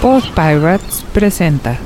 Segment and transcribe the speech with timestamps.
[0.00, 1.76] Pod Pirates presenta.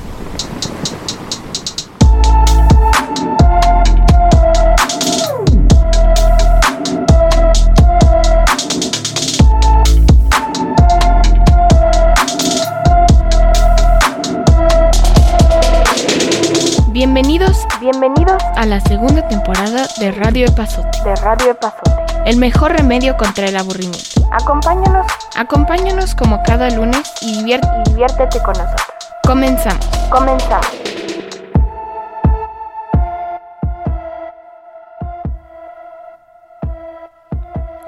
[16.93, 20.99] Bienvenidos, bienvenidos a la segunda temporada de Radio Epazote.
[21.03, 21.91] de Radio Epazote.
[22.27, 24.12] El mejor remedio contra el aburrimiento.
[24.33, 25.07] Acompáñanos
[25.37, 27.69] Acompáñanos como cada lunes y divierte.
[27.87, 28.87] y diviértete con nosotros.
[29.27, 29.87] Comenzamos.
[30.11, 30.67] Comenzamos.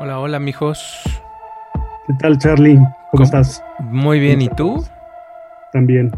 [0.01, 1.03] Hola, hola, mijos.
[2.07, 2.77] ¿Qué tal, Charlie?
[2.77, 3.25] ¿Cómo, ¿Cómo?
[3.25, 3.65] estás?
[3.81, 4.85] Muy bien, ¿y tú?
[5.73, 6.13] También.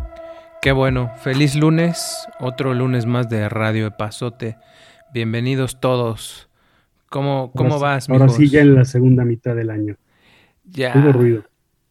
[0.60, 1.10] Qué bueno.
[1.16, 4.56] Feliz lunes, otro lunes más de Radio Epazote.
[5.12, 6.48] Bienvenidos todos.
[7.10, 8.36] ¿Cómo, cómo Ahora vas, Ahora mijos?
[8.36, 9.96] sí, ya en la segunda mitad del año.
[10.66, 10.92] Ya.
[10.94, 11.44] Hubo ruido.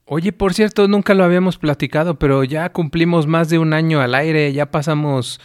[0.08, 4.14] Oye, por cierto, nunca lo habíamos platicado, pero ya cumplimos más de un año al
[4.14, 4.54] aire.
[4.54, 5.42] Ya pasamos,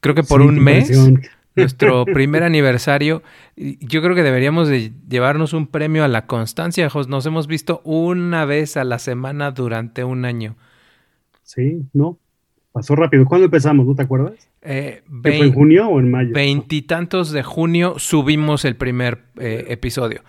[0.00, 0.90] creo que por Sí, un mes,
[1.56, 3.22] nuestro primer aniversario.
[3.56, 7.08] Yo creo que deberíamos de llevarnos un premio a la constancia, Jos.
[7.08, 10.56] Nos hemos visto una vez a la semana durante un año.
[11.42, 12.16] Sí, ¿no?
[12.70, 13.24] Pasó rápido.
[13.24, 13.84] ¿Cuándo empezamos?
[13.84, 14.48] ¿No te acuerdas?
[14.62, 16.30] Eh, ¿Que ¿Fue en junio o en mayo?
[16.32, 20.22] Veintitantos de junio subimos el primer eh, episodio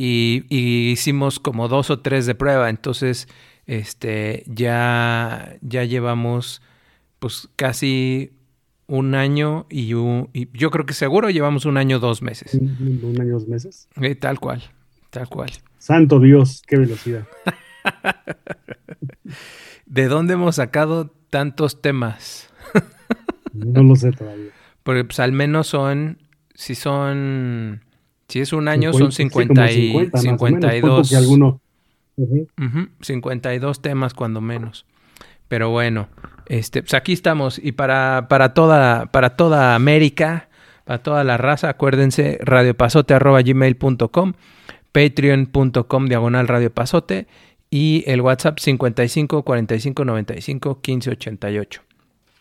[0.00, 3.26] y, y hicimos como dos o tres de prueba, entonces
[3.66, 6.62] este ya ya llevamos
[7.18, 8.30] pues casi
[8.86, 13.00] un año y, un- y yo creo que seguro llevamos un año dos meses, Un,
[13.02, 13.88] un año, dos meses.
[14.00, 14.62] Eh, tal cual,
[15.10, 15.50] tal cual.
[15.78, 17.26] Santo Dios, qué velocidad.
[19.86, 22.50] ¿De dónde hemos sacado tantos temas?
[23.52, 24.50] No lo sé todavía.
[24.82, 26.18] Porque pues al menos son,
[26.54, 27.82] si son,
[28.28, 30.40] si es un año son Cincuenta- sí, 50 como y 50 más o menos.
[30.40, 31.08] Fue 52.
[31.08, 31.60] porque alguno.
[32.16, 32.48] Ujú.
[32.58, 34.84] Ujú, 52 temas cuando menos.
[35.48, 36.08] Pero bueno,
[36.46, 37.58] este, pues aquí estamos.
[37.62, 40.48] Y para, para, toda, para toda América,
[40.84, 44.32] para toda la raza, acuérdense, radiopasote.gmail.com,
[44.92, 47.26] patreon.com diagonal radiopasote
[47.70, 51.82] y el WhatsApp 55 45 95 15 88.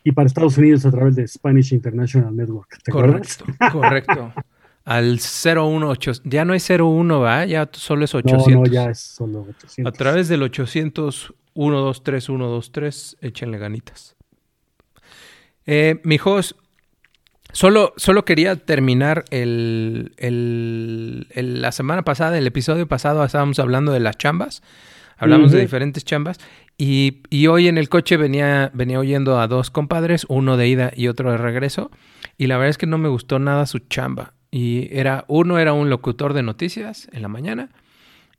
[0.04, 2.78] Y para Estados Unidos a través de Spanish International Network.
[2.84, 3.38] ¿Te acuerdas?
[3.38, 4.34] Correcto, correcto.
[4.90, 7.44] Al 018, ya no es 01, ¿va?
[7.46, 8.48] Ya solo es 800.
[8.48, 9.86] No, no, ya es solo 800.
[9.86, 14.16] A través del 800 123 123, échenle ganitas.
[15.66, 16.56] Eh, mijos,
[17.52, 23.92] solo, solo quería terminar el, el- el- la semana pasada, el episodio pasado, estábamos hablando
[23.92, 24.62] de las chambas.
[25.18, 26.38] Hablamos de diferentes chambas.
[26.78, 30.92] Y, y hoy en el coche venía, venía oyendo a dos compadres, uno de ida
[30.96, 31.90] y otro de regreso.
[32.38, 34.34] Y la verdad es que no me gustó nada su chamba.
[34.52, 37.70] Y era, uno era un locutor de noticias en la mañana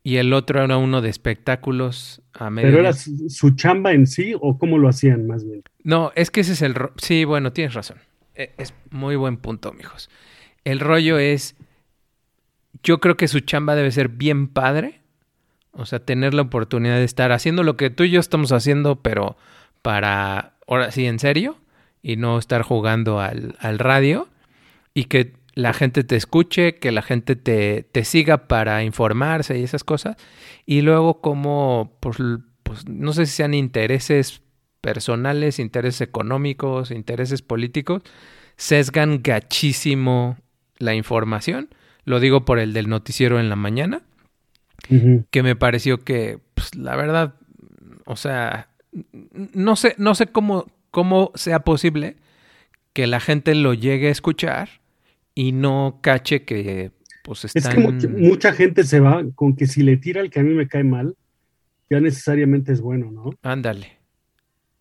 [0.03, 2.71] y el otro era uno de espectáculos a medio.
[2.71, 5.63] ¿Pero era su, chamba en sí o cómo lo hacían más bien?
[5.83, 6.75] No, es que ese es el...
[6.97, 7.99] Sí, bueno, tienes razón.
[8.35, 10.09] E- Es muy buen punto, mijos.
[10.65, 11.57] El rollo es...
[12.83, 15.01] Yo creo que su chamba debe ser bien padre.
[15.73, 19.03] O sea, tener la oportunidad de estar haciendo lo que tú y yo estamos haciendo,
[19.03, 19.37] pero
[19.83, 20.55] para...
[20.67, 21.59] Ahora sí, en serio.
[22.03, 24.29] Y no estar jugando al, al radio.
[24.95, 29.65] Y que la gente te escuche, que la gente te, te siga para informarse y
[29.65, 30.17] esas cosas.
[30.67, 32.19] Y luego como, pues,
[32.63, 34.41] pues, no sé si sean intereses
[34.81, 38.05] personales, intereses económicos, intereses políticos,
[38.55, 40.37] sesgan gachísimo
[40.79, 41.71] la información.
[42.05, 44.03] Lo digo por el del noticiero en la mañana,
[44.89, 47.35] que me pareció que, pues, la verdad,
[48.07, 48.69] o sea,
[49.55, 52.15] no sé, no sé cómo, cómo sea posible
[52.93, 54.78] que la gente lo llegue a escuchar
[55.39, 56.91] y no cache que,
[57.23, 57.77] pues, Es están...
[57.77, 60.53] que mucha, mucha gente se va con que si le tira el que a mí
[60.53, 61.15] me cae mal,
[61.89, 63.31] ya necesariamente es bueno, ¿no?
[63.43, 63.99] Ándale.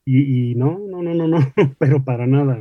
[0.03, 2.59] Y, y no, no, no, no, no, pero para nada.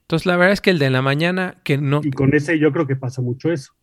[0.00, 2.72] Entonces, la verdad es que el de la mañana, que no, Y con ese yo
[2.72, 3.74] creo que pasa mucho eso.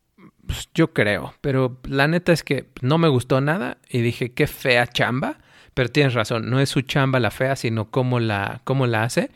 [0.48, 4.48] Pues yo creo, pero la neta es que no me gustó nada y dije, qué
[4.48, 5.38] fea chamba,
[5.76, 9.30] pero tienes razón, no es su chamba la fea, sino cómo la, cómo la hace.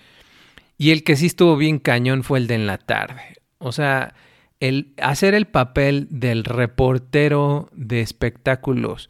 [0.80, 3.43] Y el que sí estuvo bien cañón fue el de en la tarde.
[3.64, 4.14] O sea,
[4.60, 9.10] el hacer el papel del reportero de espectáculos,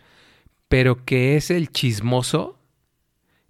[0.67, 2.59] pero que es el chismoso,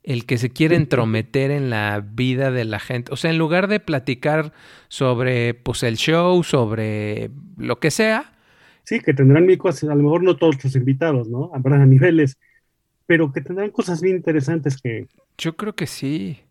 [0.04, 3.14] el que se quiere entrometer en la vida de la gente.
[3.14, 4.52] O sea, en lugar de platicar
[4.90, 8.34] sobre pues el show, sobre lo que sea,
[8.84, 11.52] Sí, que tendrán mil cosas, a lo mejor no todos tus invitados, ¿no?
[11.54, 12.38] Habrá niveles,
[13.06, 15.08] pero que tendrán cosas bien interesantes que,
[15.38, 16.42] Yo creo que sí.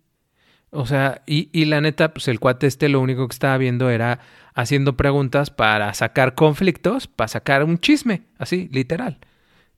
[0.75, 3.91] O sea, y, y la neta, pues el cuate este lo único que estaba viendo
[3.91, 4.21] era
[4.55, 9.19] haciendo preguntas para sacar conflictos, para sacar un chisme, así, literal.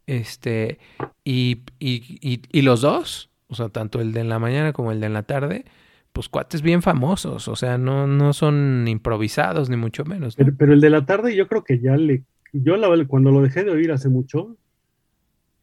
[0.06, 0.78] Este,
[1.24, 4.92] y, y, y, y los dos, o sea, tanto el de en la mañana como
[4.92, 5.64] el de en la tarde,
[6.12, 10.38] pues cuates bien famosos, o sea, no, no son improvisados ni mucho menos.
[10.38, 10.44] ¿no?
[10.44, 12.22] Pero, pero el de la tarde yo creo que ya le...
[12.52, 12.76] Yo
[13.08, 14.56] cuando lo dejé de oír hace mucho,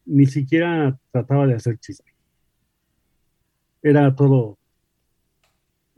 [0.06, 2.12] ni siquiera trataba de hacer chiste.
[3.82, 4.58] Era todo...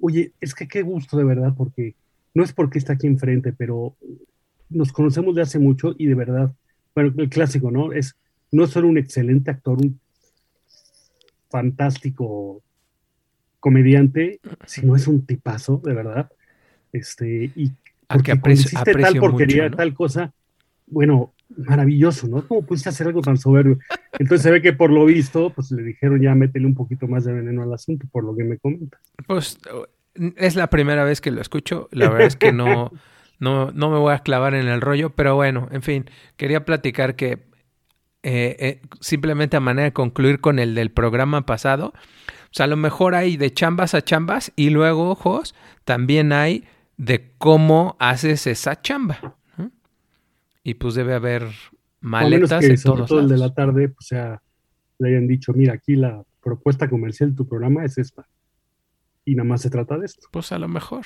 [0.06, 1.96] Oye, es que qué gusto de verdad, porque
[2.34, 3.96] no es porque está aquí enfrente, pero
[4.70, 6.52] nos conocemos de hace mucho y de verdad,
[6.94, 7.94] bueno, el clásico, ¿no?
[7.94, 8.18] Es
[8.52, 9.98] no solo un excelente actor, un
[11.50, 12.62] fantástico
[13.62, 16.30] comediante, sino es un tipazo, de verdad.
[16.92, 17.76] Este, y que
[18.10, 19.78] porque aprecio- tal porquería, mucho, ¿no?
[19.78, 20.34] tal cosa,
[20.88, 22.48] bueno, maravilloso, ¿no?
[22.48, 23.80] ¿Cómo pudiste hacer algo tan soberbio?
[24.14, 27.26] Entonces se ve que por lo visto, pues le dijeron ya métele un poquito más
[27.26, 29.02] de veneno al asunto, por lo que me comentas.
[29.28, 29.60] Pues
[30.38, 31.90] es la primera vez que lo escucho.
[31.92, 32.92] La verdad es que no,
[33.40, 36.06] no, no me voy a clavar en el rollo, pero bueno, en fin,
[36.38, 37.32] quería platicar que
[38.24, 41.94] eh, eh, simplemente a manera de concluir con el del programa pasado,
[42.54, 46.66] o sea, a lo mejor hay de chambas a chambas y luego, ojos, también hay
[46.98, 49.36] de cómo haces esa chamba.
[50.64, 51.52] Y pues debe haber a menos
[52.02, 54.42] maletas que en sobre todos todo el de la tarde, pues sea,
[55.00, 58.28] le hayan dicho, mira, aquí la propuesta comercial de tu programa es esta.
[59.26, 60.28] Y nada más se trata de esto.
[60.32, 61.06] Pues a lo mejor.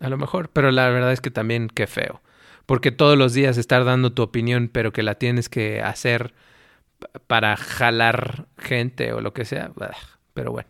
[0.00, 0.50] A lo mejor.
[0.50, 2.20] Pero la verdad es que también qué feo.
[2.66, 6.34] Porque todos los días estar dando tu opinión, pero que la tienes que hacer
[7.26, 9.72] para jalar gente o lo que sea.
[10.34, 10.68] Pero bueno.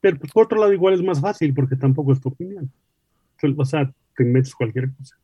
[0.00, 2.70] Pero pues, por otro lado, igual es más fácil porque tampoco es tu opinión.
[3.56, 5.16] O sea, te metes cualquier cosa.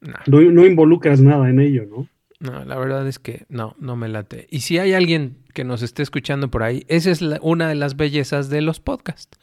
[0.00, 2.06] No, No, no involucras nada en ello, ¿no?
[2.40, 4.46] no, la verdad es que no, no me late.
[4.50, 7.74] Y si hay alguien que nos esté escuchando por ahí, esa es la- una de
[7.74, 9.38] las bellezas de los podcasts.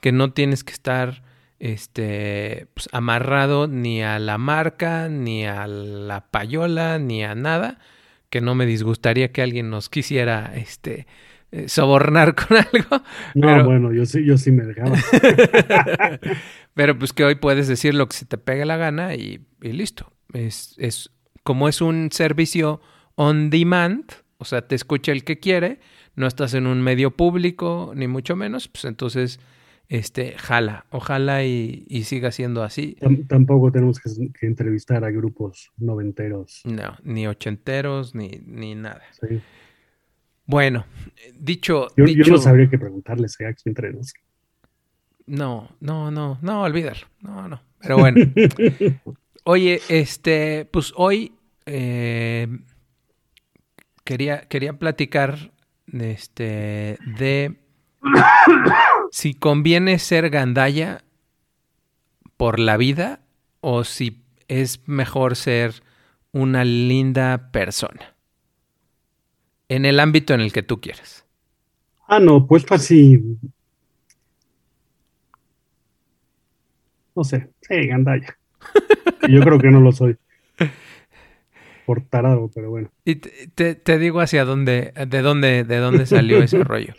[0.00, 1.22] Que no tienes que estar
[1.60, 7.78] este, pues, amarrado ni a la marca, ni a la payola, ni a nada.
[8.28, 11.06] Que no me disgustaría que alguien nos quisiera este,
[11.52, 13.04] eh, sobornar con algo.
[13.36, 14.96] No, Pero- bueno, yo sí, yo sí me dejaba.
[16.74, 19.72] Pero pues que hoy puedes decir lo que se te pegue la gana y, y
[19.72, 20.12] listo.
[20.32, 21.10] Es, es
[21.42, 22.80] como es un servicio
[23.14, 24.04] on demand,
[24.38, 25.80] o sea, te escucha el que quiere,
[26.16, 29.40] no estás en un medio público, ni mucho menos, pues entonces,
[29.88, 32.96] este, jala, ojalá y, y siga siendo así.
[33.00, 36.62] Tam- tampoco tenemos que, que entrevistar a grupos noventeros.
[36.64, 39.02] No, ni ochenteros, ni, ni nada.
[39.20, 39.40] ¿sí?
[40.46, 40.86] Bueno,
[41.38, 43.46] dicho, Yo, dicho, yo no sabría qué preguntarles ¿eh?
[43.46, 44.12] aquí entre nos.
[45.26, 47.06] No, no, no, no, olvídalo.
[47.20, 47.62] No, no.
[47.80, 48.18] Pero bueno.
[49.44, 51.32] Oye, este, pues hoy
[51.66, 52.46] eh,
[54.04, 55.52] quería, quería platicar
[55.92, 57.58] este, de
[59.10, 61.02] si conviene ser gandalla
[62.36, 63.20] por la vida
[63.60, 65.82] o si es mejor ser
[66.32, 68.14] una linda persona.
[69.68, 71.24] En el ámbito en el que tú quieras.
[72.06, 73.20] Ah, no, pues pues sí.
[77.16, 78.38] No sé, sí, gandalla.
[79.28, 80.16] Yo creo que no lo soy.
[81.86, 82.90] Por tarado, pero bueno.
[83.04, 86.94] Y te, te- digo hacia dónde, de dónde, de dónde salió ese rollo.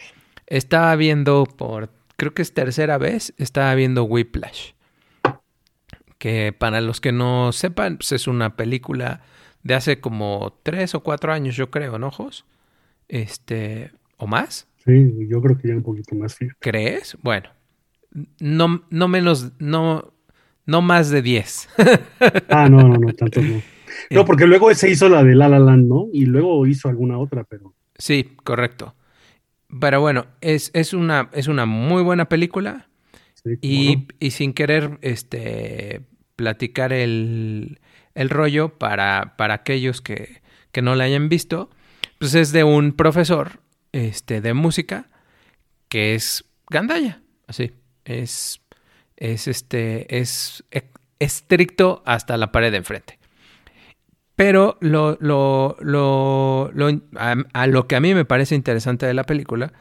[0.47, 4.71] Estaba viendo por, creo que es tercera vez, estaba viendo Whiplash.
[6.17, 9.21] Que para los que no sepan, pues es una película
[9.63, 12.45] de hace como tres o cuatro años, yo creo, ¿no, Jos?
[13.07, 16.57] Este, o más, Sí, yo creo que ya un poquito más fíjate.
[16.59, 17.17] ¿crees?
[17.21, 17.49] Bueno,
[18.41, 20.12] no, no menos, no,
[20.65, 21.69] no más de diez.
[22.49, 23.61] Ah, no, no, no, tanto no.
[24.09, 26.07] No, porque luego se hizo la de La La Land, ¿no?
[26.13, 28.95] Y luego hizo alguna otra, pero Sí, correcto.
[29.79, 32.89] Pero bueno, es, es, una, es una muy buena película.
[33.33, 34.07] sí, Y, no.
[34.19, 36.01] y sin querer este,
[36.35, 37.79] platicar el,
[38.15, 40.41] el rollo para, para aquellos que,
[40.71, 41.69] que no la hayan visto,
[42.19, 43.59] pues es de un profesor
[43.91, 45.09] este, de música
[45.89, 47.21] que es gandalla.
[47.47, 47.71] Así,
[48.05, 48.61] es,
[49.17, 50.89] es, este, es e-
[51.19, 53.19] estricto hasta la pared de enfrente.
[54.35, 59.13] Pero lo, lo, lo, lo- a, a lo que a mí me parece interesante de
[59.13, 59.73] la película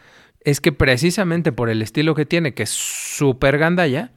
[0.44, 4.12] es que precisamente por el estilo que tiene, que es súper gandalla,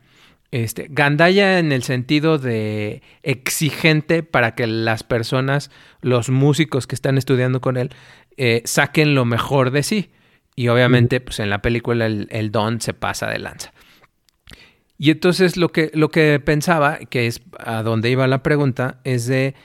[0.51, 7.17] este, gandalla en el sentido de exigente para que las personas, los músicos que están
[7.17, 7.91] estudiando con él,
[8.37, 10.11] eh, saquen lo mejor de sí.
[10.55, 13.73] Y obviamente, pues en la película el, el don se pasa de lanza.
[14.97, 19.27] Y entonces lo que, lo que pensaba, que es a donde iba la pregunta, es
[19.27, 19.55] de,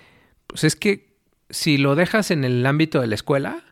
[0.47, 1.15] pues es que
[1.51, 3.65] si lo dejas en el ámbito de la escuela,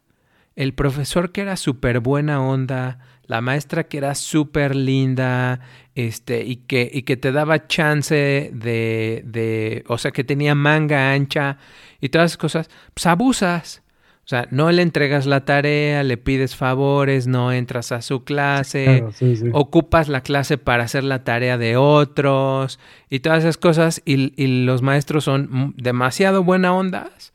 [0.57, 5.61] el profesor que era súper buena onda, la maestra que era súper linda,
[5.95, 11.13] este, y que, y que te daba chance de, de, o sea, que tenía manga
[11.13, 11.59] ancha
[12.01, 13.83] y todas esas cosas, pues abusas.
[14.29, 18.85] O sea, no le entregas la tarea, le pides favores, no entras a su clase,
[18.85, 19.47] Claro, sí, sí.
[19.55, 24.67] ocupas la clase para hacer la tarea de otros y todas esas cosas y, y
[24.67, 27.33] los maestros son demasiado buena ondas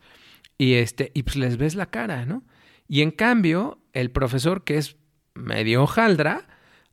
[0.56, 2.44] y este y pues les ves la cara, ¿no?
[2.86, 4.96] Y en cambio, el profesor que es
[5.34, 6.46] medio hojaldra,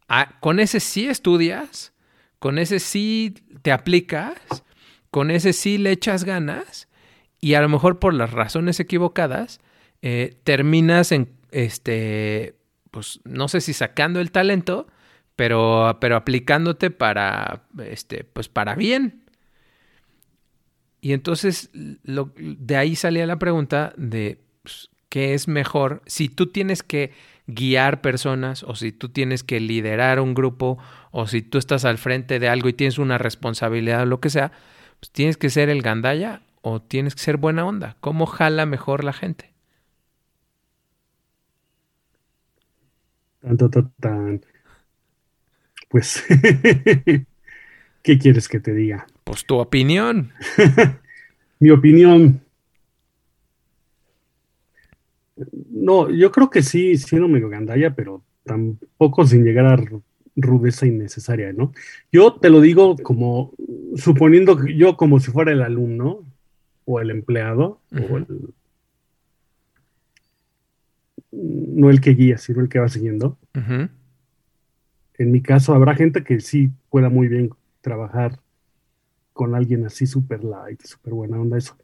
[0.08, 1.94] ah, con ese sí estudias,
[2.40, 4.34] con ese sí te aplicas,
[5.12, 6.88] con ese sí le echas ganas
[7.40, 9.60] y a lo mejor por las razones equivocadas
[10.02, 12.56] eh, terminas en este
[12.92, 14.88] pues no sé si sacando el talento
[15.36, 19.24] pero pero aplicándote para este pues para bien
[21.02, 21.70] y entonces
[22.04, 27.12] lo- de ahí salía la pregunta de pues, qué es mejor si tú tienes que
[27.48, 30.78] guiar personas o si tú tienes que liderar un grupo
[31.12, 34.30] o si tú estás al frente de algo y tienes una responsabilidad o lo que
[34.30, 34.52] sea,
[35.00, 37.98] pues tienes que ser el gandalla o tienes que ser buena onda.
[38.00, 39.51] ¿Cómo jala mejor la gente?
[43.42, 44.42] Tan, tan, tan, tan.
[45.90, 46.24] Pues,
[48.04, 49.08] ¿qué quieres que te diga?
[49.24, 50.32] Pues tu opinión.
[51.60, 52.42] Mi opinión.
[55.70, 60.04] No, yo creo que sí, sí no medio gandalla, pero tampoco sin llegar a ru-
[60.36, 61.74] rudeza innecesaria, ¿no?
[62.12, 63.54] Yo te lo digo como
[63.96, 66.20] suponiendo que yo como si fuera el alumno
[66.86, 68.28] o el empleado o el
[71.32, 73.38] no el que guía, sino el que va siguiendo.
[75.18, 78.40] En mi caso, habrá gente que sí pueda muy bien trabajar
[79.34, 81.78] con alguien así súper light, súper buena onda, eso.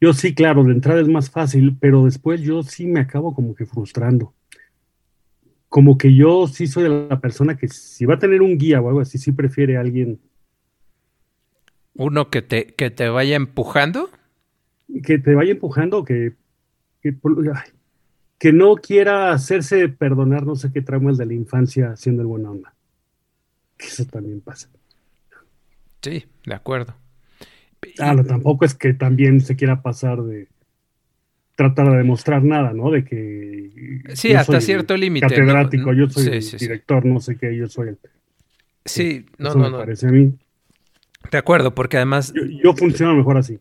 [0.00, 3.54] Yo sí, claro, de entrada es más fácil, pero después yo sí me acabo como
[3.54, 4.34] que frustrando.
[5.68, 8.88] Como que yo sí soy la persona que si va a tener un guía o
[8.88, 10.20] algo así, sí prefiere a alguien
[11.94, 14.10] Uno que te, que te vaya empujando.
[15.02, 16.34] que te vaya empujando, que,
[17.00, 17.16] que,
[17.54, 17.70] ay,
[18.44, 22.50] que no quiera hacerse perdonar no sé qué traumas de la infancia haciendo el buena
[22.50, 22.74] onda.
[23.78, 24.68] Eso también pasa.
[26.02, 26.94] Sí, de acuerdo.
[27.96, 30.48] Claro, tampoco es que también se quiera pasar de
[31.54, 32.90] tratar de demostrar nada, ¿no?
[32.90, 35.26] De que Sí, yo hasta soy cierto límite.
[35.26, 35.30] ¿no?
[35.30, 36.66] catedrático, yo soy Sí, el sí, sí.
[36.66, 37.98] director, no sé qué, yo soy el.
[38.84, 39.78] Sí, no, eso no, me no.
[39.78, 40.34] parece a mí.
[41.30, 43.58] De acuerdo, porque además Yo, yo funciono mejor así.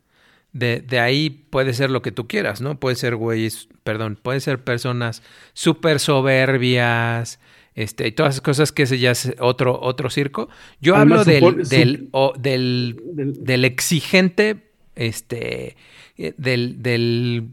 [0.54, 2.80] De, de ahí puede ser lo que tú quieras, ¿no?
[2.80, 7.40] Puede ser güeyes, perdón, puede ser personas súper soberbias,
[7.76, 10.48] este, y todas esas cosas que ese ya es otro, otro circo.
[10.80, 14.58] Yo Además, hablo del, supone- del, sup- o- del, Del- del exigente,
[14.96, 15.76] este,
[16.18, 17.48] eh, del, del,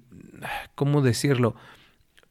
[0.74, 1.54] ¿cómo decirlo?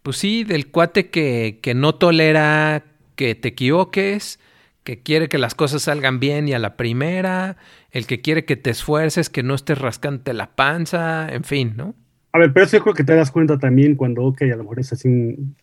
[0.04, 2.84] Pues sí, del cuate que, que no tolera
[3.16, 4.40] que te equivoques,
[4.84, 7.58] que quiere que las cosas salgan bien y a la primera,
[7.92, 11.96] el que quiere que te esfuerces, que no estés rascándote la panza, en fin, ¿no?
[12.32, 14.64] A ver, pero eso yo creo que te das cuenta también cuando, ok, a lo
[14.64, 15.56] mejor es así un,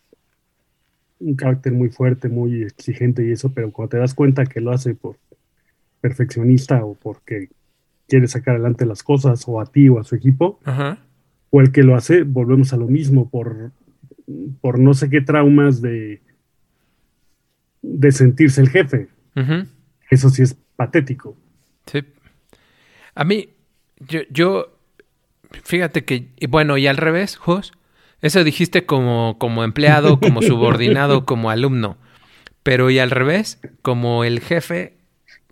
[1.19, 4.71] un carácter muy fuerte, muy exigente y eso, pero cuando te das cuenta que lo
[4.71, 5.17] hace por
[6.01, 7.49] perfeccionista o porque
[8.07, 10.99] quiere sacar adelante las cosas, o a ti o a su equipo, Ajá.
[11.49, 13.71] o el que lo hace, volvemos a lo mismo, por,
[14.61, 16.21] por no sé qué traumas de,
[17.81, 19.07] de sentirse el jefe.
[20.09, 21.37] Eso sí es patético.
[21.85, 21.99] Sí.
[23.17, 23.49] A mí,
[23.99, 24.77] yo, yo,
[25.63, 27.73] fíjate que, bueno, y al revés, Jos,
[28.21, 31.97] eso dijiste como, como empleado, como subordinado, como alumno.
[32.61, 34.97] Pero y al revés, como el jefe,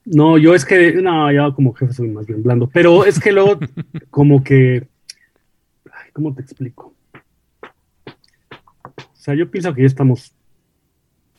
[0.06, 3.32] No, yo es que, no, yo como jefe soy más bien blando, pero es que
[3.32, 3.58] luego
[4.12, 4.88] como que,
[5.86, 6.94] ay, ¿cómo te explico?
[8.06, 10.36] O sea, yo pienso que ya estamos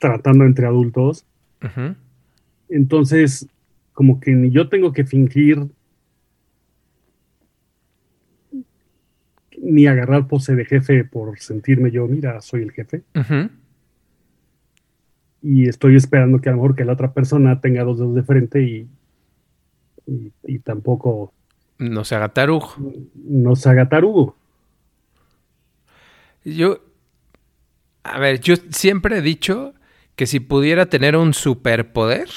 [0.00, 1.25] tratando entre adultos,
[2.68, 3.47] entonces
[3.92, 5.68] como que ni yo tengo que fingir
[9.66, 13.02] ni agarrar pose de jefe por sentirme yo, mira, soy el jefe,
[15.42, 18.23] y estoy esperando que a lo mejor que la otra persona tenga dos dedos de
[18.23, 18.88] frente y,
[20.06, 21.32] y, y tampoco
[21.78, 22.75] no se haga tarugo.
[23.14, 24.37] no se haga tarugo.
[26.44, 26.80] Yo,
[28.02, 29.75] a ver, yo siempre he dicho
[30.14, 32.28] que si pudiera tener un superpoder,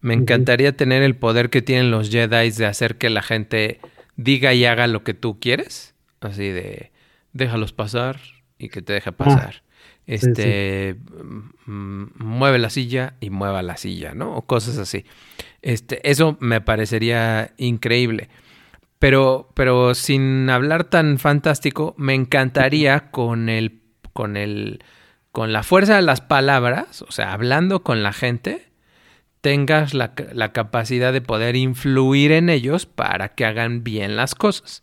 [0.00, 3.80] me encantaría tener el poder que tienen los Jedi de hacer que la gente
[4.16, 5.94] diga y haga lo que tú quieres.
[6.20, 6.92] Así de,
[7.32, 8.20] déjalos pasar
[8.58, 9.62] y que te deje pasar.
[10.06, 10.96] este,
[11.66, 14.34] mm, mueve la silla y mueva la silla, ¿no?
[14.34, 15.04] O cosas así.
[15.62, 18.28] Este, eso me parecería increíble.
[18.98, 23.80] Pero, pero sin hablar tan fantástico, me encantaría con el,
[24.12, 24.82] con el,
[25.30, 28.72] con la fuerza de las palabras, o sea, hablando con la gente,
[29.40, 34.82] tengas la, la capacidad de poder influir en ellos para que hagan bien las cosas.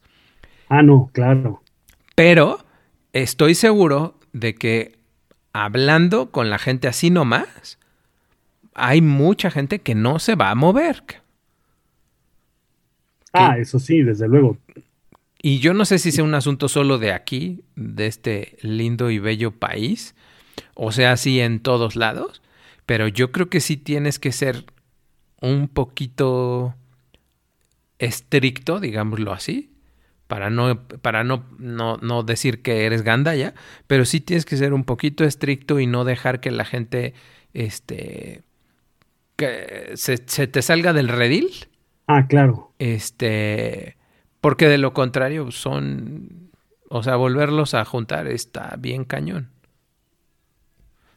[0.69, 1.61] Ah, no, claro.
[2.15, 2.65] Pero
[3.13, 4.97] estoy seguro de que
[5.53, 7.79] hablando con la gente así nomás,
[8.73, 11.03] hay mucha gente que no se va a mover.
[13.31, 14.57] Ah, eso sí, desde luego.
[15.41, 19.19] Y yo no sé si sea un asunto solo de aquí, de este lindo y
[19.19, 20.15] bello país,
[20.73, 22.41] o sea, así en todos lados,
[22.85, 24.65] pero yo creo que sí tienes que ser
[25.41, 26.75] un poquito
[27.99, 29.74] estricto, digámoslo así,
[30.27, 33.53] para no, para no, no, no decir que eres gandaya,
[33.87, 37.13] pero sí tienes que ser un poquito estricto y no dejar que la gente
[37.53, 38.43] este,
[39.35, 41.49] que se, se te salga del redil.
[42.07, 42.73] Ah, claro.
[42.79, 43.97] Este,
[44.41, 46.51] porque de lo contrario son,
[46.89, 49.49] o sea, volverlos a juntar está bien cañón.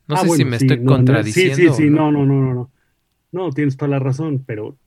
[0.07, 1.57] No Ah, sé si me sí, estoy no, no, contradiciendo.
[1.57, 2.73] Sí, sí, sí, no, no, no, no, no.
[3.33, 4.79] No, tienes toda la razón, pero,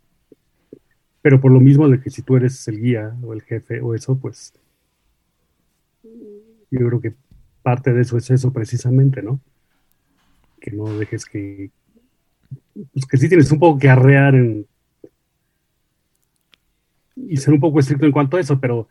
[1.21, 3.93] pero por lo mismo de que si tú eres el guía o el jefe o
[3.93, 4.53] eso, pues
[6.71, 7.13] yo creo que
[7.61, 9.39] parte de eso es eso precisamente, ¿no?
[10.59, 11.69] Que no dejes que,
[12.93, 14.65] pues que sí tienes un poco que arrear en,
[17.15, 18.87] y ser un poco estricto en cuanto a eso, pero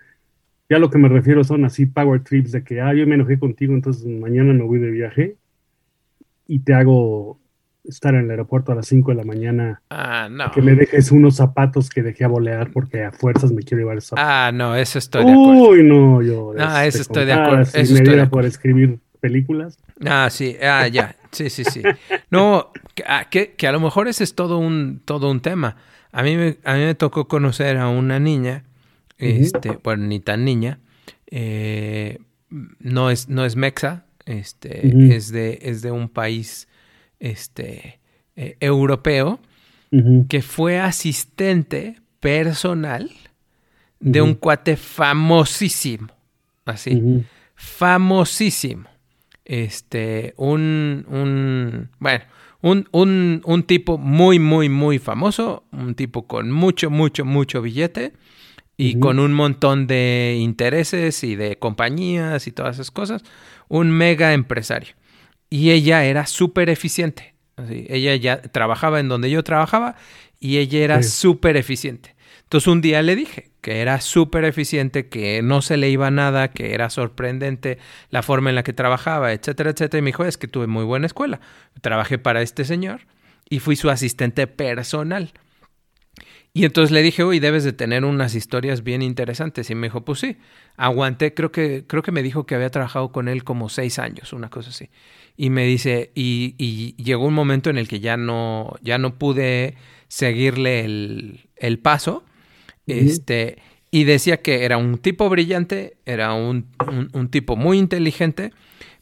[0.68, 3.38] ya lo que me refiero son así power trips de que, ah, yo me enojé
[3.38, 5.36] contigo, entonces mañana me voy de viaje
[6.46, 7.40] y te hago
[7.84, 10.50] estar en el aeropuerto a las 5 de la mañana, Ah, no.
[10.50, 13.96] que me dejes unos zapatos que dejé a bolear porque a fuerzas me quiero llevar
[13.98, 14.30] esos zapatos.
[14.30, 15.68] Ah, no, eso estoy de acuerdo.
[15.70, 16.52] Uy, no, yo.
[16.54, 18.30] Este, eso estoy de acuerdo, Si eso me estoy de acuerdo.
[18.30, 19.78] por escribir películas.
[20.06, 21.82] Ah, sí, ah, ya, sí, sí, sí.
[22.30, 25.76] No, que, ah, que, que a lo mejor ese es todo un, todo un tema.
[26.12, 28.64] A mí, me, a mí me tocó conocer a una niña,
[29.18, 30.78] este, bueno, ni tan niña,
[31.30, 32.18] eh,
[32.80, 36.66] no es, no es mexa, este, es de, es de un país,
[37.20, 38.00] este,
[38.36, 39.38] eh, europeo,
[40.28, 43.10] que fue asistente personal
[43.98, 46.12] de un cuate famosísimo,
[46.64, 47.24] así
[47.60, 48.88] famosísimo.
[49.44, 52.24] Este, un, un, bueno,
[52.62, 58.12] un, un, un tipo muy, muy, muy famoso, un tipo con mucho, mucho, mucho billete
[58.76, 63.22] y con un montón de intereses y de compañías y todas esas cosas,
[63.68, 64.94] un mega empresario.
[65.50, 67.34] Y ella era súper eficiente.
[67.56, 69.96] Así, ella ya trabajaba en donde yo trabajaba
[70.38, 71.10] y ella era Sí.
[71.10, 72.14] súper eficiente.
[72.44, 76.48] Entonces un día le dije que era súper eficiente, que no se le iba nada,
[76.50, 77.78] que era sorprendente
[78.10, 79.98] la forma en la que trabajaba, etcétera, etcétera.
[79.98, 81.40] Y me dijo, es que tuve muy buena escuela.
[81.80, 83.02] Trabajé para este señor
[83.48, 85.32] y fui su asistente personal.
[86.52, 89.70] Y entonces le dije, uy, debes de tener unas historias bien interesantes.
[89.70, 90.36] Y me dijo, pues sí,
[90.76, 94.32] aguanté, creo que, creo que me dijo que había trabajado con él como seis años,
[94.32, 94.90] una cosa así.
[95.36, 99.14] Y me dice, y, y llegó un momento en el que ya no, ya no
[99.16, 99.76] pude
[100.08, 102.24] seguirle el, el paso.
[102.86, 103.58] Este,
[103.90, 108.52] y decía que era un tipo brillante, era un, un- un tipo muy inteligente,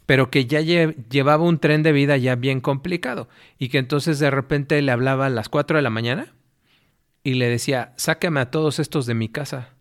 [0.06, 3.28] pero que ya lle- llevaba un tren de vida ya bien complicado.
[3.58, 6.34] Y que entonces de repente le hablaba a las 4 de la mañana
[7.28, 9.74] y le decía, sácame a todos estos de mi casa.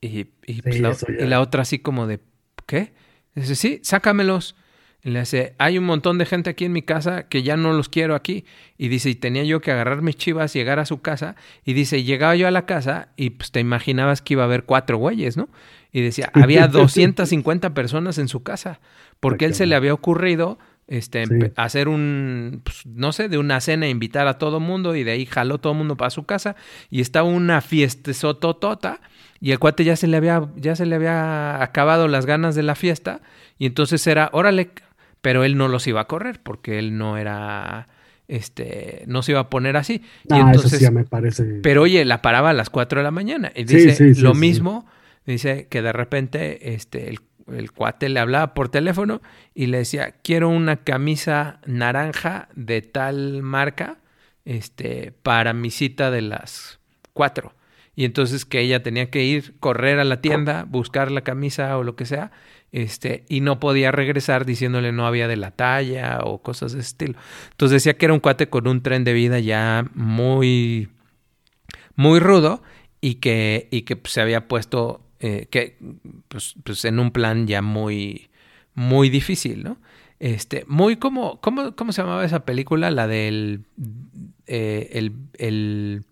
[0.00, 2.18] Y, y, pues, la, y otra así como de,
[2.66, 2.92] ¿qué?
[3.36, 4.56] Dice, sí, sácamelos.
[5.04, 7.72] Y le dice, hay un montón de gente aquí en mi casa que ya no
[7.74, 8.44] los quiero aquí.
[8.76, 11.36] Y dice, y tenía yo que agarrar mis chivas, llegar a su casa.
[11.64, 14.64] Y dice, llegaba yo a la casa y pues te imaginabas que iba a haber
[14.64, 15.48] cuatro güeyes, ¿no?
[15.92, 18.80] Y decía, había 250 personas en su casa.
[19.20, 20.58] Porque él se le había ocurrido
[20.88, 21.34] este, Sí.
[21.56, 25.26] hacer un, pues, no sé, de una cena, invitar a todo mundo y de ahí
[25.26, 26.56] jaló todo el mundo para su casa
[26.90, 29.00] y estaba una fiesta sototota
[29.40, 32.62] y el cuate ya se le había, ya se le había acabado las ganas de
[32.62, 33.20] la fiesta
[33.58, 34.70] y entonces era, órale,
[35.20, 37.88] pero él no los iba a correr porque él no era,
[38.26, 40.02] este, no se iba a poner así.
[40.24, 41.44] Y Ah, eso entonces, sí ya me parece.
[41.62, 43.52] pero oye, la paraba a las 4 de la mañana.
[43.54, 44.40] Y Sí, dice sí, sí, lo sí.
[44.40, 44.86] mismo.
[45.26, 47.20] Dice que de repente este, el,
[47.52, 49.20] el cuate le hablaba por teléfono
[49.54, 53.98] y le decía, quiero una camisa naranja de tal marca
[54.44, 56.78] este, para mi cita de las
[57.12, 57.54] 4.
[57.94, 61.82] Y entonces que ella tenía que ir, correr a la tienda, buscar la camisa o
[61.82, 62.30] lo que sea,
[62.70, 66.90] este, y no podía regresar diciéndole no había de la talla o cosas de ese
[66.90, 67.18] estilo.
[67.50, 70.90] Entonces decía que era un cuate con un tren de vida ya muy,
[71.96, 72.62] muy rudo
[73.00, 75.76] y que, y que pues, se había puesto eh, que,
[76.28, 78.28] pues, pues, en un plan ya muy,
[78.74, 79.78] muy difícil, ¿no?
[80.20, 82.90] Este, muy como, ¿cómo, cómo se llamaba esa película?
[82.90, 83.64] La del,
[84.46, 86.02] eh, el, el,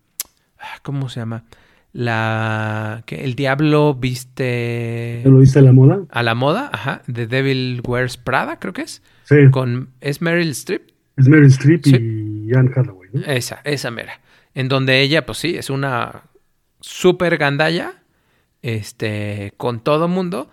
[0.58, 1.44] ah, ¿cómo se llama?
[1.92, 6.00] La, que el diablo viste ¿Te lo viste a la moda?
[6.10, 9.36] a la moda, ajá, The Devil Wears Prada, creo que es, Sí.
[9.50, 10.82] con, es Meryl Streep.
[11.16, 11.96] Es Meryl Streep Sí.
[11.96, 13.22] y Anne Hathaway, ¿no?
[13.22, 14.20] Esa, esa mera.
[14.54, 16.22] En donde ella, pues sí, es una
[16.80, 17.94] super gandalla,
[18.62, 20.50] este, con todo mundo.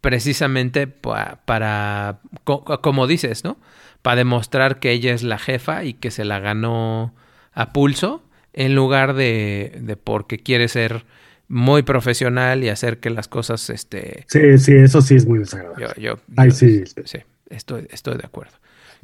[0.00, 3.58] precisamente pa- para, co- como dices, ¿no?
[4.00, 7.14] Para demostrar que ella es la jefa y que se la ganó
[7.52, 8.22] a pulso,
[8.54, 11.04] en lugar de, de porque quiere ser
[11.48, 15.88] muy profesional y hacer que las cosas, este, Sí, sí, eso sí es muy desagradable.
[15.96, 16.84] yo, yo, Ay, yo- sí.
[17.04, 17.18] sí,
[17.50, 18.54] estoy, estoy de acuerdo.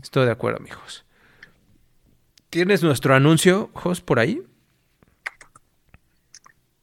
[0.02, 1.05] Estoy de acuerdo, mijos.
[2.48, 4.42] ¿Tienes nuestro anuncio, Jos, por ahí?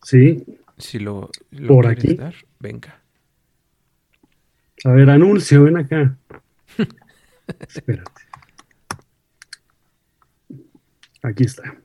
[0.04, 0.44] Sí.
[0.78, 2.16] Si lo, lo Por aquí.
[2.16, 3.00] dar, venga.
[4.86, 6.18] A ver, anuncio, ven acá.
[7.70, 8.12] Espérate.
[11.22, 11.76] Aquí está.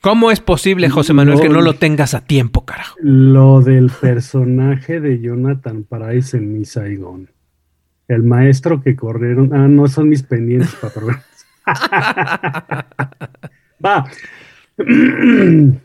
[0.00, 2.96] ¿Cómo es posible, José Manuel, que no lo tengas a tiempo, carajo?
[3.00, 7.30] Lo del personaje de Jonathan Price en Mi Saigon.
[8.06, 9.52] El maestro que corrieron.
[9.52, 11.16] Ah, no, son mis pendientes, patrón.
[13.84, 14.08] Va.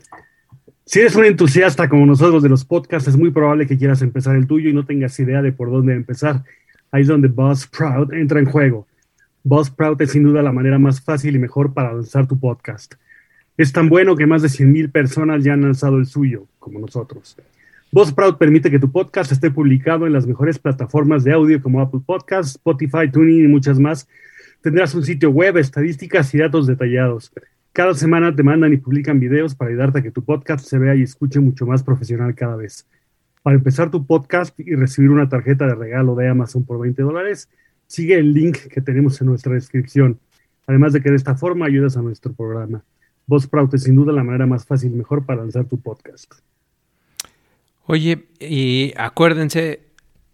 [0.86, 4.36] Si eres un entusiasta como nosotros de los podcasts, es muy probable que quieras empezar
[4.36, 6.44] el tuyo y no tengas idea de por dónde empezar.
[6.90, 8.86] Ahí es donde Buzzsprout entra en juego.
[9.44, 12.94] Buzzsprout es sin duda la manera más fácil y mejor para lanzar tu podcast.
[13.56, 17.36] Es tan bueno que más de 100.000 personas ya han lanzado el suyo, como nosotros.
[17.90, 22.00] Buzzsprout permite que tu podcast esté publicado en las mejores plataformas de audio como Apple
[22.04, 24.06] Podcasts, Spotify, Tuning y muchas más.
[24.60, 27.32] Tendrás un sitio web, estadísticas y datos detallados.
[27.74, 30.94] Cada semana te mandan y publican videos para ayudarte a que tu podcast se vea
[30.94, 32.86] y escuche mucho más profesional cada vez.
[33.42, 37.48] Para empezar tu podcast y recibir una tarjeta de regalo de Amazon por 20 dólares,
[37.88, 40.20] sigue el link que tenemos en nuestra descripción.
[40.68, 42.84] Además de que de esta forma ayudas a nuestro programa.
[43.26, 46.32] Buzzsprout es sin duda la manera más fácil y mejor para lanzar tu podcast.
[47.86, 49.80] Oye, y acuérdense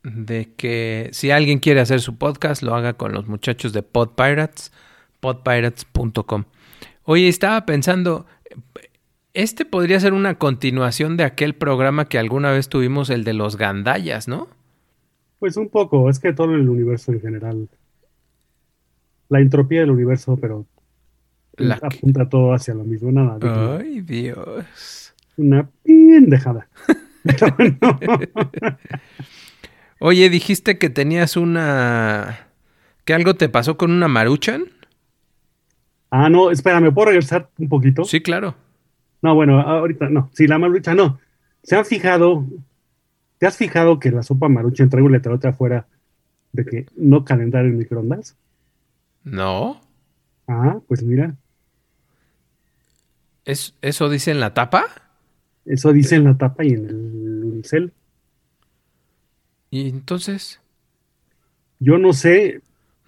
[0.02, 4.10] de que si alguien quiere hacer su podcast, lo haga con los muchachos de Pod
[4.10, 4.72] Pirates,
[5.20, 6.44] podpirates.com.
[7.10, 8.24] Oye, estaba pensando,
[9.34, 13.56] este podría ser una continuación de aquel programa que alguna vez tuvimos, el de los
[13.56, 14.46] gandallas, ¿no?
[15.40, 17.68] Pues un poco, es que todo el universo en general.
[19.28, 20.66] La entropía del universo, pero
[21.56, 23.10] La- apunta todo hacia lo mismo.
[23.10, 23.38] Nada,
[23.80, 25.12] Ay, Dios.
[25.36, 26.68] una pendejada.
[29.98, 32.46] Oye, dijiste que tenías una...
[33.04, 34.66] que algo te pasó con una maruchan.
[36.10, 38.04] Ah, no, espera, ¿me puedo regresar un poquito?
[38.04, 38.54] Sí, claro.
[39.22, 40.30] No, bueno, ahorita no.
[40.32, 41.20] Sí, la marucha no.
[41.62, 42.46] ¿Se han fijado?
[43.38, 45.88] ¿Te has fijado que la sopa marucha trae un letrerote afuera
[46.52, 48.36] de que no calentar en microondas?
[49.24, 49.80] No.
[50.46, 51.34] Ah, pues mira,
[53.44, 54.86] ¿Es, ¿Eso dice en la tapa?
[55.64, 57.92] eso dice en la tapa y en el unicel.
[59.70, 60.60] Y entonces,
[61.78, 62.60] Yo no sé,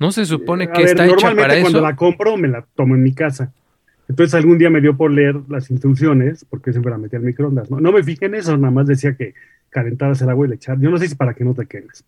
[0.03, 1.87] ¿no se supone A que ver, está hecha normalmente para cuando eso?
[1.87, 3.53] la compro me la tomo en mi casa.
[4.09, 7.71] Entonces algún día me dio por leer las instrucciones, porque siempre la metí al microondas.
[7.71, 9.35] No, no me fijé en eso, nada más decía que
[9.71, 10.79] calentaras el agua y le echar.
[10.81, 12.05] Yo no sé si para que no te quemes.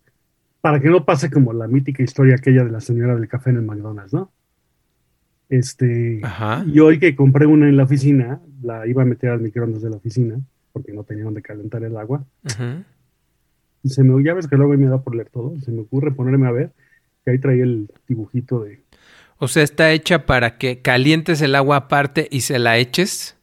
[0.61, 3.57] Para que no pase como la mítica historia aquella de la señora del café en
[3.57, 4.30] el McDonald's, ¿no?
[5.48, 6.64] Este, Ajá.
[6.66, 9.90] y hoy que compré una en la oficina, la iba a meter al microondas de
[9.90, 10.40] la oficina,
[10.72, 12.24] porque no tenía donde calentar el agua.
[12.44, 12.83] Ujú.
[13.83, 16.11] Y se me, ya ves que luego me da por leer todo, se me ocurre
[16.11, 16.72] ponerme a ver,
[17.24, 18.82] que ahí traía el dibujito de,
[19.38, 23.37] O sea, está hecha para que calientes el agua aparte y se la eches.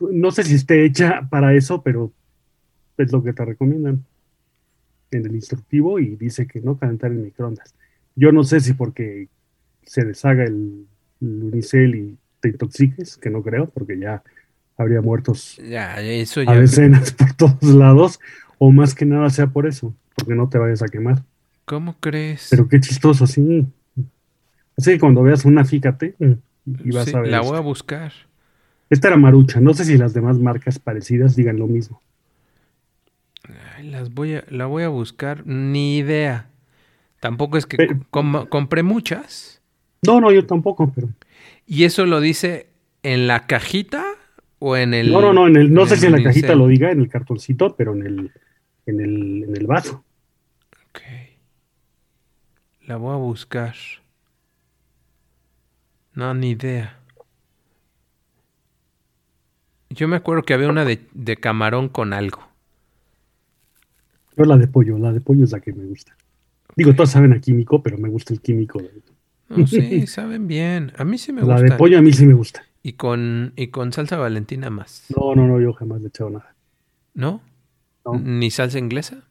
[0.00, 2.12] no sé si esté hecha para eso, pero
[2.96, 4.04] es lo que te recomiendan
[5.10, 7.74] en el instructivo y dice que no calentar en microondas.
[8.14, 9.28] Yo no sé si porque
[9.84, 10.86] se deshaga el,
[11.20, 14.22] el unicel y te intoxiques, que no creo, porque ya
[14.76, 18.20] habría muertos Ya, eso a decenas por todos lados,
[18.58, 21.22] o más que nada sea por eso, porque no te vayas a quemar.
[21.68, 22.48] ¿Cómo crees?
[22.50, 23.66] Pero qué chistoso, sí.
[24.76, 27.30] Así que cuando veas una, fíjate y vas Sí, a ver.
[27.30, 28.12] la voy a buscar.
[28.90, 32.00] Esta era Marucha, no sé si las demás marcas parecidas digan lo mismo.
[33.76, 35.46] Ay, las voy a, la voy a buscar.
[35.46, 36.48] Ni idea.
[37.20, 39.60] Tampoco es que Pero- com- compré muchas.
[40.06, 41.08] No, no, yo tampoco, pero.
[41.66, 42.68] ¿Y eso lo dice
[43.02, 44.04] en la cajita
[44.58, 45.10] o en el.
[45.12, 47.00] no, no, no, en el, no sé el si en la cajita lo diga, en
[47.00, 48.30] el cartoncito, pero en el,
[48.86, 50.04] en el, en el vaso.
[52.88, 53.74] La voy a buscar.
[56.14, 56.98] No, ni idea.
[59.90, 62.40] Yo me acuerdo que había una de, de camarón con algo.
[64.38, 66.16] Yo la de pollo, la de pollo es la que me gusta.
[66.76, 68.80] Digo, todas saben a químico, pero me gusta el químico.
[69.50, 70.92] No, sí, saben bien.
[70.96, 71.74] A mí sí me la gusta.
[71.74, 72.64] de pollo a mí sí me gusta.
[72.82, 75.04] Y con, y con salsa valentina más.
[75.14, 76.54] No, no, no, yo jamás le he echado nada.
[77.12, 77.42] ¿No?
[78.06, 78.18] No.
[78.18, 79.24] ¿Ni salsa inglesa?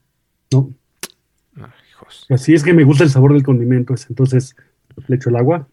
[0.51, 0.71] No,
[1.97, 2.25] hijos.
[2.29, 4.55] así es que me gusta el sabor del condimento, entonces
[5.07, 5.67] le echo el agua.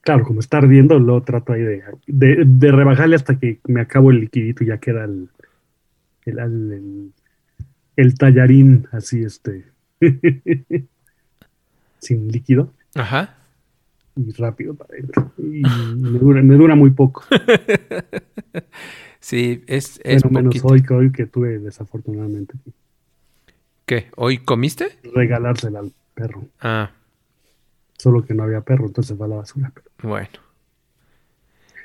[0.00, 4.10] Claro, como está ardiendo, lo trato ahí de, de, de rebajarle hasta que me acabo
[4.10, 5.28] el liquidito y ya queda el,
[6.26, 7.12] el,
[7.96, 9.64] el- tallarín así, este,
[12.00, 13.36] sin líquido Ajá.
[14.16, 15.32] y rápido para adentro.
[15.38, 17.24] Y me dura, me dura muy poco.
[19.20, 20.66] Sí, es, es Bueno, menos poquito.
[20.68, 22.52] hoy que hoy que tuve desafortunadamente
[23.86, 24.06] ¿Qué?
[24.16, 24.98] ¿Hoy comiste?
[25.14, 26.44] regalársela al perro.
[26.60, 26.90] Ah,
[27.98, 29.72] Solo que no había perro, entonces va a la basura.
[29.74, 30.28] pero- bueno.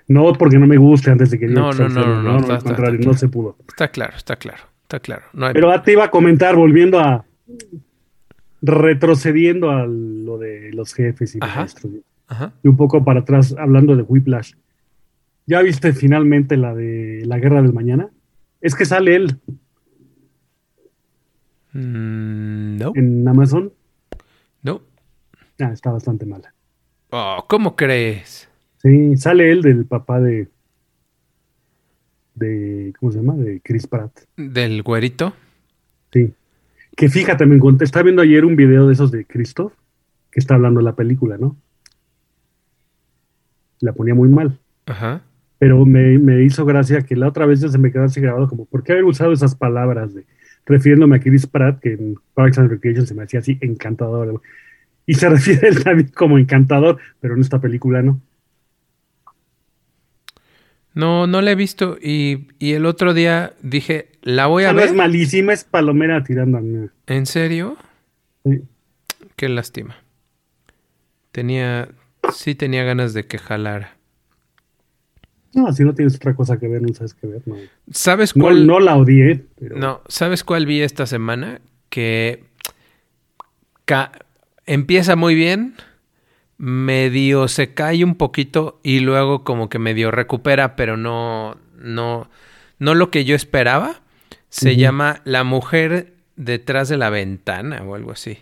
[0.07, 2.21] No porque no me guste antes de que No, diga no, que no, sea no,
[2.23, 3.55] no, al contrario, está no se pudo.
[3.67, 5.23] Está claro, está claro, está claro.
[5.33, 7.25] No hay- Pero ah, te iba a comentar, volviendo a
[8.61, 11.59] retrocediendo a lo de los jefes y Ajá.
[11.61, 11.93] maestros.
[12.27, 12.53] Ajá.
[12.63, 14.53] Y un poco para atrás, hablando de Whiplash.
[15.45, 18.09] ¿Ya viste finalmente la de la guerra del mañana?
[18.61, 19.39] Es que sale él
[21.79, 23.71] Mm, no, en Amazon.
[24.63, 24.81] no.
[25.59, 26.53] Ah, está bastante mala.
[27.09, 28.49] Oh, ¿cómo crees?
[28.81, 30.47] Sí, sale él del papá de.
[32.35, 33.35] de ¿Cómo se llama?
[33.35, 34.11] De Chris Pratt.
[34.37, 35.33] ¿Del güerito?
[36.11, 36.33] Sí.
[36.95, 39.73] Que fíjate, me encontré, estaba viendo ayer un video de esos de Christoph,
[40.31, 41.55] que está hablando de la película, ¿no?
[43.79, 44.59] La ponía muy mal.
[44.85, 45.21] Ajá.
[45.59, 48.47] Pero me, me hizo gracia que la otra vez ya se me quedó así grabado
[48.47, 50.25] como, ¿por qué haber usado esas palabras de
[50.69, 54.41] refiriéndome a Chris Pratt, que en Parks and Recreation se me hacía así encantador?
[55.05, 58.21] Y se refiere él también como encantador, pero en esta película no.
[60.93, 61.97] No, no la he visto.
[62.01, 64.85] Y, y el otro día dije, la voy a ver.
[64.85, 66.87] es malísima, es palomera tirando a mí.
[67.07, 67.77] ¿En serio?
[68.45, 68.61] Sí.
[69.35, 69.95] Qué lástima.
[71.31, 71.89] Tenía,
[72.33, 73.98] sí tenía ganas de que jalara.
[75.53, 77.41] No, si no tienes otra cosa que ver, no sabes qué ver.
[77.47, 77.55] No,
[77.91, 78.67] ¿Sabes cuál?
[78.67, 81.59] no la odié, pero No, ¿sabes cuál vi esta semana?
[81.89, 82.43] Que
[83.85, 84.11] ca-
[84.65, 85.73] empieza muy bien,
[86.57, 92.29] medio se cae un poquito y luego como que medio recupera, pero no, no,
[92.77, 94.01] no lo que yo esperaba.
[94.49, 98.39] Se llama La mujer detrás de la ventana o algo así.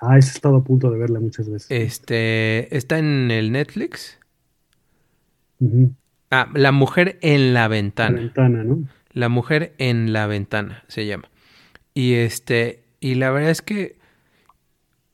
[0.00, 1.70] ah, he estado a punto de verla muchas veces.
[1.70, 4.18] Este, está en el Netflix.
[6.30, 8.18] Ah, La mujer en la La ventana.
[8.18, 8.78] ventana, ¿no?
[9.12, 11.28] La mujer en la ventana se llama.
[11.94, 13.96] Y este, y la verdad es que,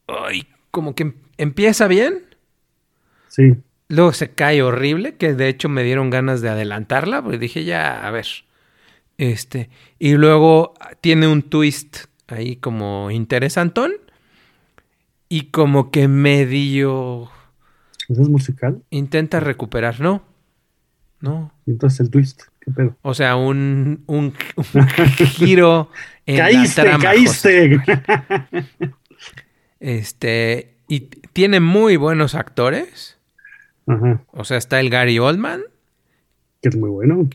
[0.09, 2.25] ay, como que em- empieza bien,
[3.29, 3.55] Sí.
[3.89, 8.07] luego se cae horrible, que de hecho me dieron ganas de adelantarla, porque dije ya,
[8.07, 8.27] a ver,
[9.19, 13.93] este, y luego tiene un twist ahí como interesantón
[15.29, 17.31] y como que medio
[18.09, 18.83] ¿Ese es musical?
[18.91, 20.23] intenta recuperar, no,
[21.25, 22.97] no, Y entonces el twist, ¿qué pedo?
[23.03, 24.87] o sea, un, un, un
[25.27, 25.91] giro
[26.27, 27.81] en ¡Caíste, la trama, caíste!
[29.81, 31.01] Este, y
[31.33, 33.19] tiene muy buenos actores.
[33.87, 35.63] Ajá, O sea, está el Gary Oldman,
[36.63, 37.29] que es muy bueno.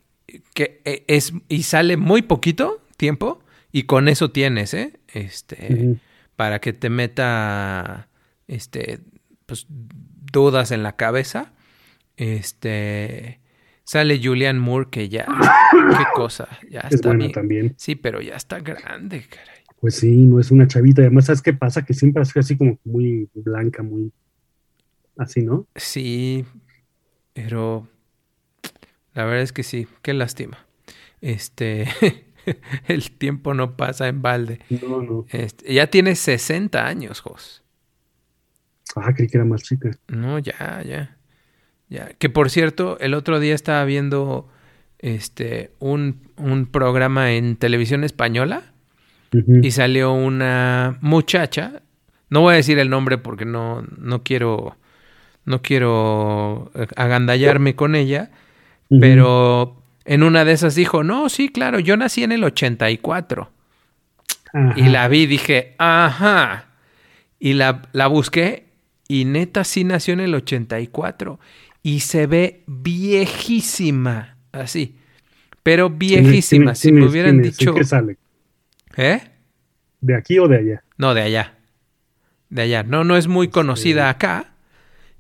[0.54, 4.94] que e- es, y sale muy poquito tiempo, y con eso tienes, ¿eh?
[5.14, 6.00] Este,
[6.36, 8.08] para que te meta,
[8.48, 9.00] este,
[9.46, 11.54] pues, dudas en la cabeza.
[12.18, 13.39] Este,
[13.90, 15.26] sale Julian Moore, que ya,
[15.72, 17.32] qué cosa, ya Es está bien.
[17.32, 17.74] también.
[17.76, 19.64] Sí, pero ya está grande, caray.
[19.82, 21.02] Pues sí, no es una chavita.
[21.02, 21.84] Además, ¿sabes qué pasa?
[21.84, 24.12] Que siempre sido así como muy blanca, muy
[25.18, 25.66] así, ¿no?
[25.76, 26.46] Sí,
[27.34, 27.88] pero
[29.16, 30.68] la verdad es que sí, qué lástima.
[31.20, 31.88] Este,
[32.88, 34.60] el tiempo no pasa en balde.
[34.70, 35.26] No, no.
[35.30, 37.64] Este, ya tiene 60 años, Jos.
[38.96, 39.90] Ah, creí que era más chica.
[40.08, 41.19] No, ya, ya.
[41.90, 42.12] Ya.
[42.18, 44.48] Que por cierto, el otro día estaba viendo
[45.00, 48.74] este un, un programa en televisión española
[49.32, 51.84] y salió una muchacha.
[52.30, 54.76] No voy a decir el nombre porque no, no quiero.
[55.46, 58.30] No quiero eh, agandallarme con ella.
[59.00, 63.52] Pero en una de esas dijo, no, sí, claro, yo nací en el 84.
[64.54, 64.74] Ajá.
[64.76, 66.70] Y la vi dije, ajá.
[67.40, 68.66] Y la, la busqué
[69.08, 71.40] y neta sí nació en el 84.
[71.82, 74.98] Y se ve viejísima, así.
[75.64, 76.76] Pero ¿Quién es- viejísima.
[76.76, 77.74] si me hubieran dicho...
[77.74, 78.18] qué sale?
[78.98, 79.22] ¿Eh?
[80.02, 80.84] ¿De aquí o de allá?
[80.98, 81.58] No, de allá.
[82.50, 82.84] De allá.
[82.84, 84.54] No, no es muy conocida acá.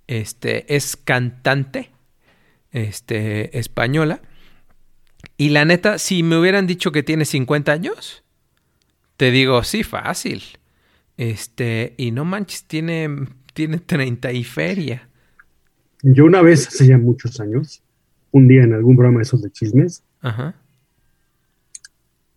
[0.07, 1.91] Este, es cantante.
[2.71, 4.21] Este, española.
[5.37, 8.23] Y la neta, si me hubieran dicho que tiene 50 años,
[9.17, 10.43] te digo, sí, fácil.
[11.17, 13.09] Este, y no manches, tiene,
[13.53, 15.08] tiene 30 y feria.
[16.01, 17.81] Yo una vez, hace ya muchos años,
[18.31, 20.55] un día en algún programa de esos de chismes, Ajá.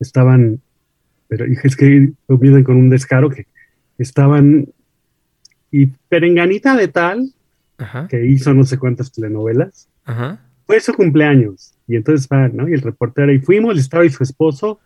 [0.00, 0.60] estaban,
[1.28, 3.46] pero dije, es que vienen con un descaro que
[3.98, 4.68] estaban,
[5.70, 7.32] y Perenganita de tal,
[7.78, 8.08] Ajá.
[8.08, 10.40] que hizo no sé cuántas telenovelas, Ajá.
[10.66, 11.74] fue su cumpleaños.
[11.86, 12.68] Y entonces va, ¿no?
[12.68, 14.80] Y el reportero, y fuimos, estaba y su esposo,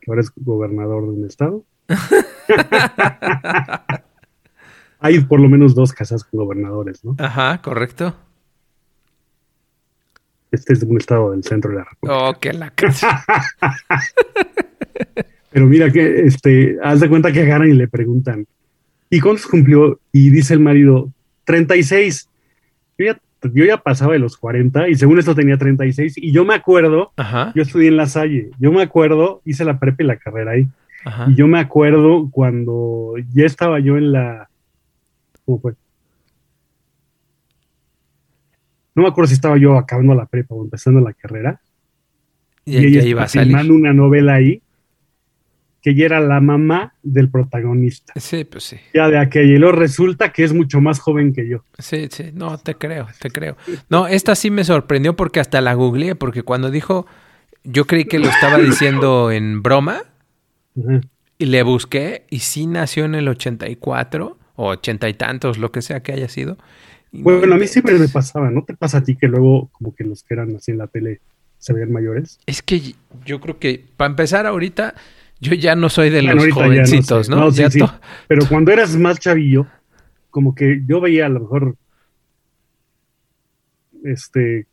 [0.00, 1.64] que ahora es gobernador de un estado.
[5.02, 7.16] Hay por lo menos dos casas con gobernadores, ¿no?
[7.18, 8.14] Ajá, correcto.
[10.50, 12.28] Este es un estado del centro de la República.
[12.28, 13.24] Oh, que la casa.
[15.50, 18.46] Pero mira que, este, haz de cuenta que agarran y le preguntan,
[19.10, 19.98] ¿y cuántos cumplió?
[20.12, 21.10] Y dice el marido,
[21.44, 22.28] 36.
[22.98, 23.20] Yo ya,
[23.52, 26.14] yo ya pasaba de los 40 y según esto tenía 36.
[26.16, 29.78] Y yo me acuerdo, Ajá, yo estudié en La Salle, yo me acuerdo, hice la
[29.78, 30.68] prepa y la carrera ahí.
[31.04, 31.26] ajá.
[31.30, 34.48] Y yo me acuerdo cuando ya estaba yo en la...
[35.44, 35.74] ¿Cómo fue?
[38.94, 41.60] No me acuerdo si estaba yo acabando la prepa o empezando la carrera.
[42.64, 43.48] Y, ella ya iba a salir.
[43.48, 44.62] filmando una novela ahí
[45.82, 48.12] que ella era la mamá del protagonista.
[48.16, 48.76] Sí, pues sí.
[48.94, 49.56] Ya de aquella.
[49.56, 51.64] Y luego resulta que es mucho más joven que yo.
[51.78, 53.56] Sí, sí, no, te creo, te creo.
[53.88, 57.06] No, esta sí me sorprendió porque hasta la googleé, porque cuando dijo,
[57.64, 60.04] yo creí que lo estaba diciendo en broma
[61.36, 65.82] y le busqué y sí nació en el 84 o ochenta y tantos, lo que
[65.82, 66.56] sea que haya sido.
[67.10, 69.68] Y no Bueno, a mí siempre me pasaba, ¿no te pasa a ti que luego
[69.72, 71.20] como que los que eran así en la tele
[71.58, 72.38] se veían mayores?
[72.46, 72.94] Es que
[73.24, 74.94] yo creo que, para empezar ahorita,
[75.40, 77.32] yo ya no soy de Bueno, los no jovencitos, sé.
[77.32, 77.38] ¿no?
[77.40, 77.80] No, sí, sí.
[78.28, 79.66] Pero cuando eras más chavillo,
[80.30, 81.76] como que yo veía a lo mejor,
[84.04, 84.66] este,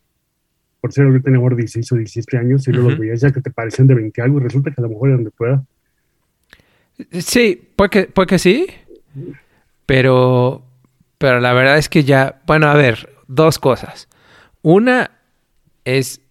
[0.79, 3.51] por ser ahorita tenía 16 o 17 años, y luego los veías ya que te
[3.51, 5.63] parecían de 20 algo, y resulta que a lo mejor eran de tu edad.
[7.11, 8.67] Sí, puede que, puede que sí,
[9.89, 10.67] pero,
[11.17, 14.07] pero la verdad es que ya, bueno, a ver, dos cosas.
[14.61, 15.09] Una
[15.83, 16.21] es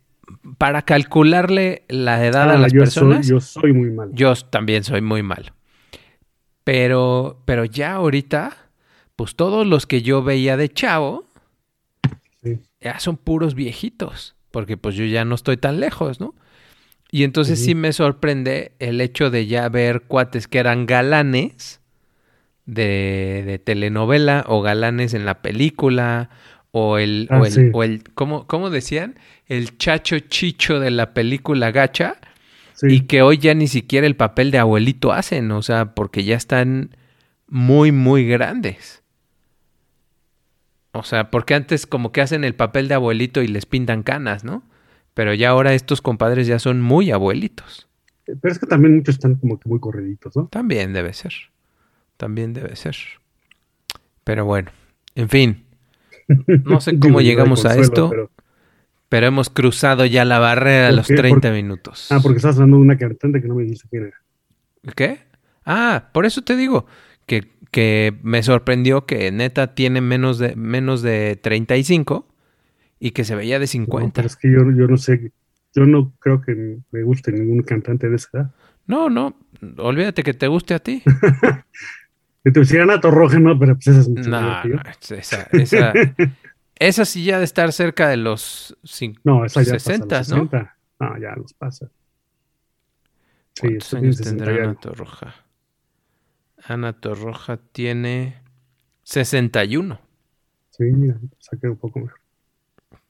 [0.59, 3.27] para calcularle la edad a Ah, las yo personas.
[3.27, 4.11] Soy, yo soy muy mal.
[4.13, 5.53] Yo también soy muy malo.
[6.63, 8.57] Pero, pero ya ahorita,
[9.17, 11.25] pues todos los que yo veía de chavo,
[12.45, 12.61] Sí.
[12.81, 16.37] ya son puros viejitos, porque pues yo ya no estoy tan lejos, ¿no?
[17.11, 17.81] Y entonces sí Ujú.
[17.81, 21.81] me sorprende el hecho de ya ver cuates que eran galanes
[22.69, 26.29] de, de telenovela o galanes en la película
[26.71, 27.71] o el, Ah, o el, sí.
[27.73, 29.19] o el ¿cómo, cómo decían?
[29.47, 32.17] El chacho chicho de la película gacha
[32.75, 32.87] Sí.
[32.91, 36.37] y que hoy ya ni siquiera el papel de abuelito hacen, o sea, porque ya
[36.37, 36.95] están
[37.49, 39.03] muy, muy grandes.
[40.93, 44.45] O sea, porque antes como que hacen el papel de abuelito y les pintan canas,
[44.45, 44.63] ¿no?
[45.15, 47.89] Pero ya ahora estos compadres ya son muy abuelitos.
[48.27, 50.47] Pero es que también muchos están como que muy corriditos, ¿no?
[50.47, 51.33] También debe ser.
[52.19, 52.97] También debe ser.
[54.25, 54.71] Pero bueno,
[55.15, 55.65] en fin.
[56.65, 58.31] No sé cómo llegamos a esto, pero-
[59.09, 61.15] pero hemos cruzado ya la barrera de ¿Por los qué?
[61.15, 62.09] 30 Por- minutos.
[62.13, 64.17] Ah, porque estás hablando de una cantante que no me dijiste quién era.
[64.95, 65.21] ¿Qué?
[65.65, 66.85] Ah, por eso te digo
[67.25, 72.27] que, que me sorprendió que neta tiene menos de, menos de 35
[73.01, 74.13] y que se veía de No, 50.
[74.15, 75.33] pero es que yo, yo no sé,
[75.75, 78.51] yo no creo que me guste ningún cantante de esa edad.
[78.87, 79.37] No, no,
[79.79, 81.03] olvídate que te guste a ti.
[82.49, 84.81] Que te decían a Torroja, no, pero pues esa es mucho No, no,
[85.11, 85.93] esa, esa,
[86.77, 90.43] esa sí ya de estar cerca de los cin- No, esa ya 60, pasa ¿no?
[90.45, 90.77] los 60.
[91.01, 91.91] No, ya los pasa.
[93.53, 94.75] Sí, ¿Cuántos años 60 tendrá Ana.
[94.77, 95.35] Torroja?
[96.65, 98.41] Ana Torroja tiene
[99.03, 100.01] 61.
[100.71, 102.19] Sí, mira, saqué un poco mejor.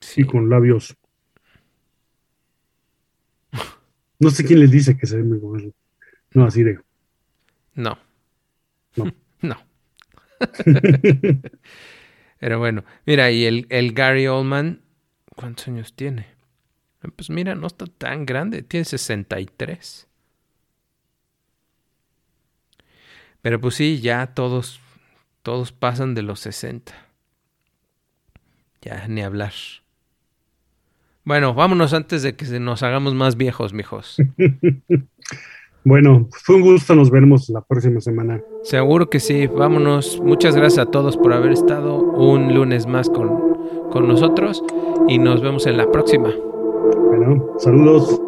[0.01, 0.22] Sí.
[0.22, 0.96] Y con labios.
[4.18, 5.72] No sé quién les dice que se ven muy buenos.
[6.33, 6.81] No, así de.
[7.74, 7.96] No.
[8.96, 9.12] No.
[9.40, 9.57] No.
[12.40, 14.83] Pero bueno, mira, y el, el Gary Oldman,
[15.35, 16.27] ¿cuántos años tiene?
[17.16, 20.09] Pues mira, no está tan grande, tiene 63.
[23.42, 24.81] Pero pues sí, ya todos,
[25.42, 26.92] todos pasan de los 60.
[28.83, 29.53] Ya ni hablar.
[31.24, 34.16] Bueno, vámonos antes de que se nos hagamos más viejos, mijos.
[35.84, 36.94] Bueno, fue un gusto.
[36.94, 38.40] Nos veremos la próxima semana.
[38.62, 40.20] Seguro que sí, vámonos.
[40.22, 44.62] Muchas gracias a todos por haber estado un lunes más con, con nosotros
[45.08, 46.30] y nos vemos en la próxima.
[47.09, 48.20] Bueno, saludos.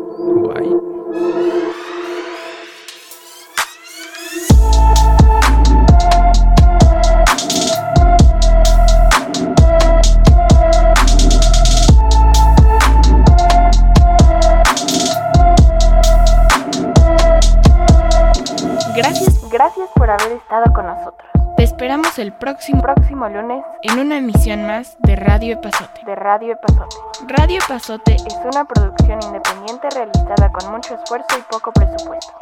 [22.31, 26.01] El próximo Próximo lunes en una emisión más de Radio Epazote.
[26.07, 26.97] de Radio Epazote.
[27.27, 32.33] Radio Epazote Es una producción independiente realizada con mucho esfuerzo y poco presupuesto.